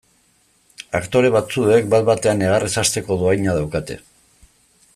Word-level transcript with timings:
Aktore 0.99 1.29
batzuek 1.35 1.91
bat 1.93 2.07
batean 2.07 2.41
negarrez 2.45 2.71
hasteko 2.83 3.19
dohaina 3.21 3.55
daukate. 3.59 3.99